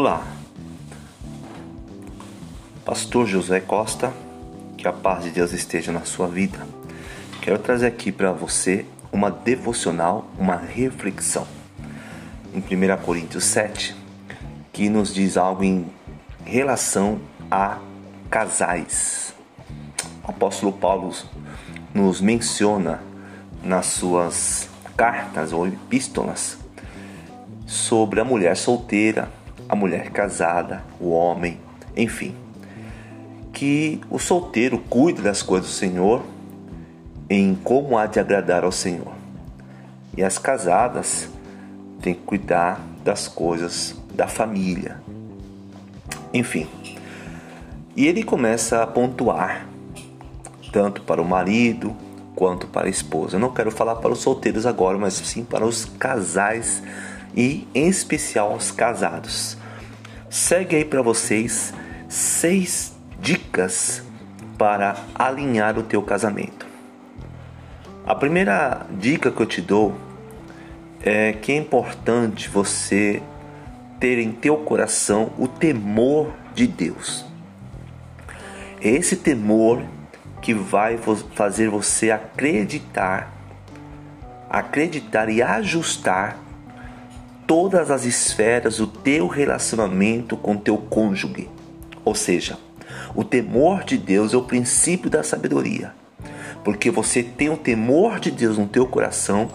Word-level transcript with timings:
Olá, 0.00 0.24
Pastor 2.84 3.26
José 3.26 3.58
Costa, 3.58 4.14
que 4.76 4.86
a 4.86 4.92
paz 4.92 5.24
de 5.24 5.30
Deus 5.30 5.52
esteja 5.52 5.90
na 5.90 6.04
sua 6.04 6.28
vida. 6.28 6.64
Quero 7.42 7.58
trazer 7.58 7.88
aqui 7.88 8.12
para 8.12 8.30
você 8.30 8.86
uma 9.10 9.28
devocional, 9.28 10.24
uma 10.38 10.54
reflexão. 10.54 11.48
Em 12.54 12.60
1 12.60 12.96
Coríntios 13.02 13.42
7, 13.42 13.96
que 14.72 14.88
nos 14.88 15.12
diz 15.12 15.36
algo 15.36 15.64
em 15.64 15.90
relação 16.44 17.18
a 17.50 17.78
casais. 18.30 19.34
O 20.22 20.30
apóstolo 20.30 20.72
Paulo 20.74 21.12
nos 21.92 22.20
menciona 22.20 23.02
nas 23.64 23.86
suas 23.86 24.68
cartas 24.96 25.52
ou 25.52 25.66
epístolas 25.66 26.56
sobre 27.66 28.20
a 28.20 28.24
mulher 28.24 28.56
solteira, 28.56 29.36
a 29.68 29.76
mulher 29.76 30.10
casada, 30.10 30.82
o 31.00 31.10
homem, 31.10 31.60
enfim. 31.96 32.34
Que 33.52 34.00
o 34.10 34.18
solteiro 34.18 34.78
cuide 34.78 35.20
das 35.20 35.42
coisas 35.42 35.68
do 35.68 35.74
Senhor 35.74 36.22
em 37.28 37.54
como 37.54 37.98
há 37.98 38.06
de 38.06 38.18
agradar 38.18 38.64
ao 38.64 38.72
Senhor. 38.72 39.12
E 40.16 40.24
as 40.24 40.38
casadas 40.38 41.28
têm 42.00 42.14
que 42.14 42.22
cuidar 42.22 42.80
das 43.04 43.28
coisas 43.28 43.94
da 44.14 44.26
família. 44.26 45.00
Enfim. 46.32 46.66
E 47.94 48.06
ele 48.06 48.22
começa 48.22 48.82
a 48.82 48.86
pontuar 48.86 49.66
tanto 50.72 51.02
para 51.02 51.20
o 51.20 51.24
marido 51.24 51.96
quanto 52.34 52.66
para 52.66 52.86
a 52.86 52.90
esposa. 52.90 53.36
Eu 53.36 53.40
não 53.40 53.52
quero 53.52 53.70
falar 53.70 53.96
para 53.96 54.12
os 54.12 54.20
solteiros 54.20 54.64
agora, 54.64 54.96
mas 54.96 55.14
sim 55.14 55.44
para 55.44 55.66
os 55.66 55.84
casais 55.84 56.82
e 57.34 57.66
em 57.74 57.88
especial 57.88 58.52
aos 58.52 58.70
casados. 58.70 59.56
Segue 60.30 60.76
aí 60.76 60.84
para 60.84 61.02
vocês 61.02 61.72
seis 62.08 62.96
dicas 63.20 64.02
para 64.56 64.96
alinhar 65.14 65.78
o 65.78 65.82
teu 65.82 66.02
casamento. 66.02 66.66
A 68.06 68.14
primeira 68.14 68.86
dica 68.90 69.30
que 69.30 69.40
eu 69.40 69.46
te 69.46 69.60
dou 69.60 69.94
é 71.02 71.32
que 71.32 71.52
é 71.52 71.56
importante 71.56 72.48
você 72.48 73.22
ter 74.00 74.18
em 74.18 74.32
teu 74.32 74.56
coração 74.56 75.32
o 75.38 75.46
temor 75.46 76.32
de 76.54 76.66
Deus. 76.66 77.24
É 78.80 78.88
esse 78.88 79.16
temor 79.16 79.82
que 80.40 80.54
vai 80.54 80.98
fazer 81.34 81.68
você 81.68 82.10
acreditar, 82.10 83.32
acreditar 84.48 85.28
e 85.28 85.42
ajustar 85.42 86.38
todas 87.48 87.90
as 87.90 88.04
esferas 88.04 88.76
do 88.76 88.86
teu 88.86 89.26
relacionamento 89.26 90.36
com 90.36 90.54
teu 90.54 90.76
cônjuge. 90.76 91.48
Ou 92.04 92.14
seja, 92.14 92.58
o 93.14 93.24
temor 93.24 93.84
de 93.84 93.96
Deus 93.96 94.34
é 94.34 94.36
o 94.36 94.42
princípio 94.42 95.08
da 95.08 95.22
sabedoria. 95.22 95.94
Porque 96.62 96.90
você 96.90 97.22
tem 97.22 97.48
o 97.48 97.56
temor 97.56 98.20
de 98.20 98.30
Deus 98.30 98.58
no 98.58 98.68
teu 98.68 98.86
coração, 98.86 99.48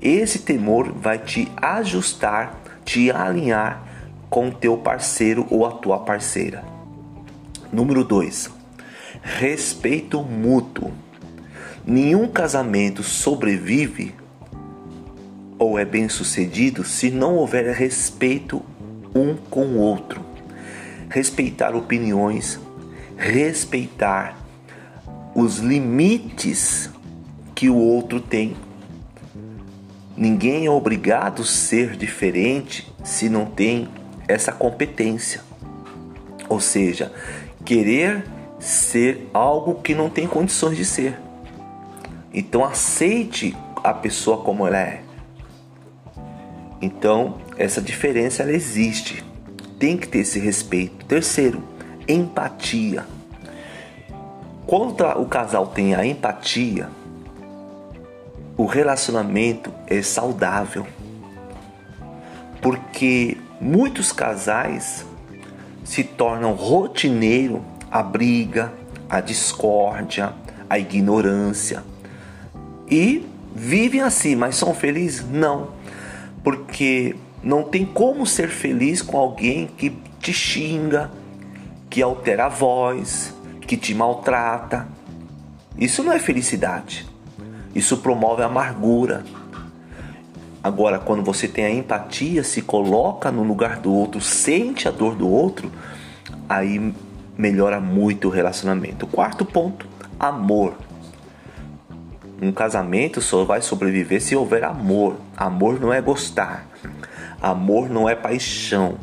esse 0.00 0.38
temor 0.38 0.90
vai 0.92 1.18
te 1.18 1.46
ajustar, 1.58 2.58
te 2.86 3.10
alinhar 3.10 3.86
com 4.30 4.48
o 4.48 4.54
teu 4.54 4.78
parceiro 4.78 5.46
ou 5.50 5.66
a 5.66 5.72
tua 5.72 5.98
parceira. 5.98 6.64
Número 7.70 8.02
2. 8.02 8.50
Respeito 9.20 10.22
mútuo. 10.22 10.90
Nenhum 11.86 12.28
casamento 12.28 13.02
sobrevive 13.02 14.14
ou 15.58 15.78
é 15.78 15.84
bem 15.84 16.08
sucedido 16.08 16.84
se 16.84 17.10
não 17.10 17.36
houver 17.36 17.74
respeito 17.74 18.62
um 19.14 19.36
com 19.36 19.64
o 19.66 19.78
outro. 19.78 20.20
Respeitar 21.08 21.74
opiniões, 21.74 22.58
respeitar 23.16 24.36
os 25.34 25.58
limites 25.58 26.90
que 27.54 27.68
o 27.68 27.76
outro 27.76 28.20
tem. 28.20 28.56
Ninguém 30.16 30.66
é 30.66 30.70
obrigado 30.70 31.42
a 31.42 31.44
ser 31.44 31.96
diferente 31.96 32.90
se 33.04 33.28
não 33.28 33.46
tem 33.46 33.88
essa 34.26 34.50
competência. 34.52 35.42
Ou 36.48 36.60
seja, 36.60 37.12
querer 37.64 38.24
ser 38.58 39.28
algo 39.32 39.76
que 39.76 39.94
não 39.94 40.08
tem 40.08 40.26
condições 40.26 40.76
de 40.76 40.84
ser. 40.84 41.18
Então 42.32 42.64
aceite 42.64 43.56
a 43.82 43.92
pessoa 43.92 44.38
como 44.38 44.66
ela 44.66 44.78
é. 44.78 45.02
Então, 46.80 47.38
essa 47.56 47.80
diferença 47.80 48.42
ela 48.42 48.52
existe. 48.52 49.24
Tem 49.78 49.96
que 49.96 50.08
ter 50.08 50.18
esse 50.18 50.38
respeito. 50.38 51.04
Terceiro, 51.06 51.62
empatia. 52.08 53.06
Quando 54.66 55.04
o 55.20 55.26
casal 55.26 55.66
tem 55.68 55.94
a 55.94 56.04
empatia, 56.04 56.88
o 58.56 58.66
relacionamento 58.66 59.72
é 59.86 60.02
saudável. 60.02 60.86
Porque 62.60 63.36
muitos 63.60 64.12
casais 64.12 65.04
se 65.84 66.02
tornam 66.02 66.52
rotineiro 66.52 67.64
a 67.90 68.02
briga, 68.02 68.72
a 69.08 69.20
discórdia, 69.20 70.32
a 70.68 70.78
ignorância 70.78 71.84
e 72.90 73.24
vivem 73.54 74.00
assim, 74.00 74.34
mas 74.34 74.56
são 74.56 74.74
felizes? 74.74 75.24
Não 75.28 75.76
porque 76.46 77.16
não 77.42 77.64
tem 77.64 77.84
como 77.84 78.24
ser 78.24 78.48
feliz 78.48 79.02
com 79.02 79.18
alguém 79.18 79.66
que 79.66 79.90
te 80.20 80.32
xinga, 80.32 81.10
que 81.90 82.00
altera 82.00 82.46
a 82.46 82.48
voz, 82.48 83.34
que 83.62 83.76
te 83.76 83.92
maltrata. 83.92 84.86
Isso 85.76 86.04
não 86.04 86.12
é 86.12 86.20
felicidade. 86.20 87.04
Isso 87.74 87.96
promove 87.96 88.44
amargura. 88.44 89.24
Agora, 90.62 91.00
quando 91.00 91.24
você 91.24 91.48
tem 91.48 91.64
a 91.64 91.70
empatia, 91.70 92.44
se 92.44 92.62
coloca 92.62 93.32
no 93.32 93.42
lugar 93.42 93.80
do 93.80 93.92
outro, 93.92 94.20
sente 94.20 94.86
a 94.86 94.92
dor 94.92 95.16
do 95.16 95.28
outro, 95.28 95.68
aí 96.48 96.94
melhora 97.36 97.80
muito 97.80 98.28
o 98.28 98.30
relacionamento. 98.30 99.04
quarto 99.08 99.44
ponto, 99.44 99.84
amor. 100.16 100.76
Um 102.40 102.52
casamento 102.52 103.20
só 103.20 103.44
vai 103.44 103.62
sobreviver 103.62 104.20
se 104.20 104.36
houver 104.36 104.64
amor. 104.64 105.16
Amor 105.36 105.80
não 105.80 105.92
é 105.92 106.00
gostar. 106.00 106.66
Amor 107.40 107.88
não 107.88 108.08
é 108.08 108.14
paixão. 108.14 108.96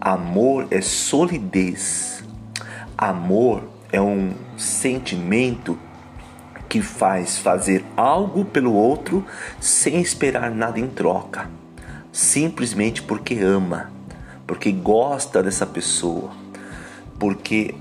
Amor 0.00 0.66
é 0.70 0.80
solidez. 0.80 2.24
Amor 2.96 3.62
é 3.92 4.00
um 4.00 4.32
sentimento 4.56 5.78
que 6.68 6.82
faz 6.82 7.38
fazer 7.38 7.84
algo 7.96 8.44
pelo 8.44 8.74
outro 8.74 9.24
sem 9.60 10.00
esperar 10.00 10.50
nada 10.50 10.78
em 10.78 10.86
troca, 10.86 11.48
simplesmente 12.12 13.02
porque 13.02 13.38
ama, 13.38 13.90
porque 14.46 14.70
gosta 14.70 15.42
dessa 15.42 15.64
pessoa, 15.64 16.30
porque 17.18 17.74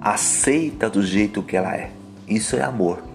aceita 0.00 0.88
do 0.88 1.02
jeito 1.02 1.42
que 1.42 1.56
ela 1.56 1.76
é. 1.76 1.90
Isso 2.26 2.56
é 2.56 2.62
amor. 2.62 3.09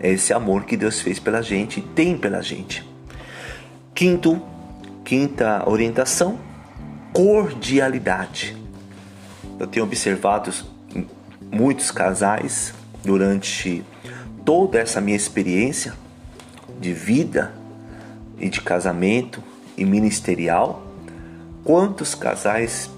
É 0.00 0.10
esse 0.10 0.32
amor 0.32 0.64
que 0.64 0.76
Deus 0.76 1.00
fez 1.00 1.18
pela 1.18 1.42
gente 1.42 1.80
tem 1.80 2.16
pela 2.16 2.42
gente. 2.42 2.84
Quinto, 3.94 4.40
quinta 5.04 5.68
orientação, 5.68 6.38
cordialidade. 7.12 8.56
Eu 9.58 9.66
tenho 9.66 9.86
observado 9.86 10.52
muitos 11.50 11.90
casais 11.90 12.74
durante 13.02 13.84
toda 14.44 14.78
essa 14.78 15.00
minha 15.00 15.16
experiência 15.16 15.94
de 16.80 16.92
vida 16.92 17.54
e 18.38 18.48
de 18.48 18.60
casamento 18.60 19.42
e 19.76 19.84
ministerial, 19.84 20.86
quantos 21.64 22.14
casais 22.14 22.90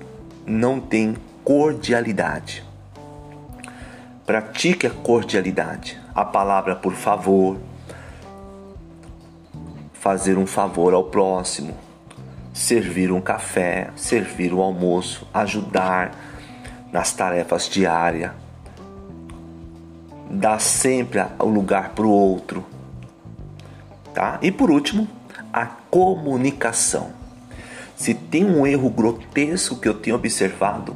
não 0.46 0.80
têm 0.80 1.16
cordialidade? 1.44 2.67
Pratique 4.28 4.86
a 4.86 4.90
cordialidade 4.90 5.98
a 6.14 6.22
palavra 6.22 6.76
por 6.76 6.92
favor, 6.92 7.56
fazer 9.94 10.36
um 10.36 10.46
favor 10.46 10.92
ao 10.92 11.04
próximo, 11.04 11.74
servir 12.52 13.10
um 13.10 13.22
café, 13.22 13.88
servir 13.96 14.52
o 14.52 14.58
um 14.58 14.60
almoço, 14.60 15.26
ajudar 15.32 16.14
nas 16.92 17.14
tarefas 17.14 17.70
diárias, 17.70 18.32
dar 20.28 20.60
sempre 20.60 21.24
o 21.38 21.46
lugar 21.46 21.94
para 21.94 22.04
o 22.04 22.10
outro, 22.10 22.66
tá? 24.12 24.38
E 24.42 24.52
por 24.52 24.70
último, 24.70 25.08
a 25.50 25.64
comunicação. 25.64 27.12
Se 27.96 28.12
tem 28.12 28.44
um 28.44 28.66
erro 28.66 28.90
grotesco 28.90 29.76
que 29.76 29.88
eu 29.88 29.94
tenho 29.94 30.16
observado, 30.16 30.94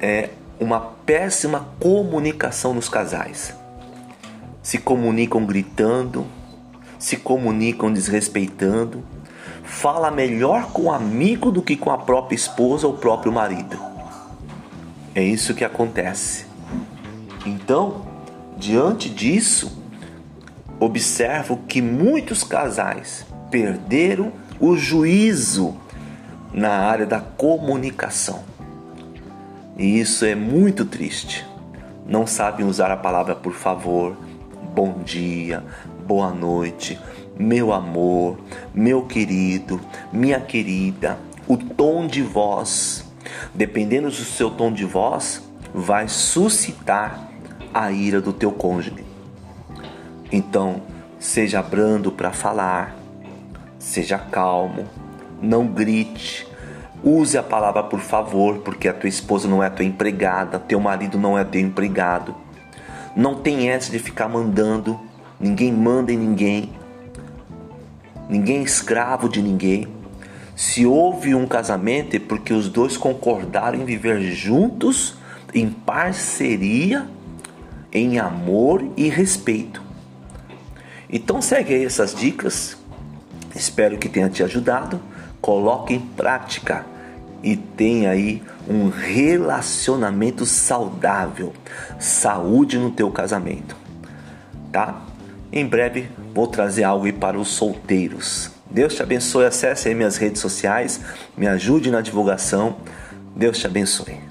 é 0.00 0.30
uma 0.60 0.80
péssima 0.80 1.68
comunicação 1.80 2.74
nos 2.74 2.88
casais 2.88 3.54
se 4.68 4.76
comunicam 4.76 5.46
gritando, 5.46 6.26
se 6.98 7.16
comunicam 7.16 7.90
desrespeitando, 7.90 9.02
fala 9.64 10.10
melhor 10.10 10.72
com 10.72 10.82
o 10.82 10.92
amigo 10.92 11.50
do 11.50 11.62
que 11.62 11.74
com 11.74 11.90
a 11.90 11.96
própria 11.96 12.36
esposa 12.36 12.86
ou 12.86 12.92
o 12.92 12.98
próprio 12.98 13.32
marido. 13.32 13.78
É 15.14 15.22
isso 15.22 15.54
que 15.54 15.64
acontece. 15.64 16.44
Então, 17.46 18.06
diante 18.58 19.08
disso, 19.08 19.72
observo 20.78 21.60
que 21.66 21.80
muitos 21.80 22.44
casais 22.44 23.24
perderam 23.50 24.32
o 24.60 24.76
juízo 24.76 25.76
na 26.52 26.72
área 26.72 27.06
da 27.06 27.20
comunicação. 27.20 28.44
E 29.78 30.00
isso 30.00 30.24
é 30.24 30.34
muito 30.34 30.84
triste. 30.84 31.46
Não 32.04 32.26
sabem 32.26 32.66
usar 32.66 32.90
a 32.90 32.96
palavra 32.96 33.36
por 33.36 33.52
favor, 33.52 34.16
bom 34.74 35.02
dia, 35.04 35.62
boa 36.04 36.32
noite, 36.32 36.98
meu 37.38 37.72
amor, 37.72 38.40
meu 38.74 39.06
querido, 39.06 39.80
minha 40.12 40.40
querida, 40.40 41.16
o 41.46 41.56
tom 41.56 42.08
de 42.08 42.22
voz. 42.22 43.04
Dependendo 43.54 44.08
do 44.08 44.14
seu 44.14 44.50
tom 44.50 44.72
de 44.72 44.84
voz, 44.84 45.48
vai 45.72 46.08
suscitar 46.08 47.28
a 47.72 47.92
ira 47.92 48.20
do 48.20 48.32
teu 48.32 48.50
cônjuge. 48.50 49.04
Então, 50.32 50.82
seja 51.20 51.62
brando 51.62 52.10
para 52.10 52.32
falar, 52.32 52.96
seja 53.78 54.18
calmo, 54.18 54.88
não 55.40 55.68
grite, 55.68 56.47
use 57.02 57.36
a 57.36 57.42
palavra 57.42 57.82
por 57.82 58.00
favor, 58.00 58.58
porque 58.58 58.88
a 58.88 58.92
tua 58.92 59.08
esposa 59.08 59.48
não 59.48 59.62
é 59.62 59.66
a 59.66 59.70
tua 59.70 59.84
empregada, 59.84 60.58
teu 60.58 60.80
marido 60.80 61.18
não 61.18 61.38
é 61.38 61.44
teu 61.44 61.60
empregado. 61.60 62.34
Não 63.14 63.34
tem 63.34 63.70
essa 63.70 63.90
de 63.90 63.98
ficar 63.98 64.28
mandando, 64.28 64.98
ninguém 65.40 65.72
manda 65.72 66.12
em 66.12 66.16
ninguém, 66.16 66.72
ninguém 68.28 68.58
é 68.58 68.62
escravo 68.62 69.28
de 69.28 69.42
ninguém. 69.42 69.88
Se 70.54 70.84
houve 70.84 71.34
um 71.34 71.46
casamento 71.46 72.16
é 72.16 72.18
porque 72.18 72.52
os 72.52 72.68
dois 72.68 72.96
concordaram 72.96 73.78
em 73.78 73.84
viver 73.84 74.20
juntos, 74.20 75.16
em 75.54 75.68
parceria, 75.68 77.06
em 77.92 78.18
amor 78.18 78.84
e 78.96 79.08
respeito. 79.08 79.82
Então 81.08 81.40
segue 81.40 81.74
aí 81.74 81.84
essas 81.84 82.14
dicas. 82.14 82.76
Espero 83.54 83.98
que 83.98 84.08
tenha 84.08 84.28
te 84.28 84.42
ajudado. 84.42 85.00
Coloque 85.40 85.94
em 85.94 86.00
prática 86.00 86.84
e 87.42 87.56
tenha 87.56 88.10
aí 88.10 88.42
um 88.68 88.88
relacionamento 88.88 90.44
saudável, 90.44 91.52
saúde 91.98 92.78
no 92.78 92.90
teu 92.90 93.10
casamento, 93.10 93.76
tá? 94.70 95.02
Em 95.50 95.64
breve 95.64 96.08
vou 96.34 96.46
trazer 96.46 96.84
algo 96.84 97.06
aí 97.06 97.12
para 97.12 97.38
os 97.38 97.48
solteiros. 97.48 98.50
Deus 98.70 98.94
te 98.94 99.02
abençoe, 99.02 99.46
acesse 99.46 99.88
aí 99.88 99.94
minhas 99.94 100.16
redes 100.18 100.42
sociais, 100.42 101.00
me 101.36 101.46
ajude 101.46 101.90
na 101.90 102.02
divulgação. 102.02 102.76
Deus 103.34 103.58
te 103.58 103.66
abençoe. 103.66 104.27